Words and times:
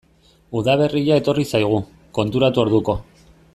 Udaberria 0.61 1.19
etorri 1.21 1.45
zaigu, 1.57 1.83
konturatu 2.19 2.65
orduko. 2.67 2.99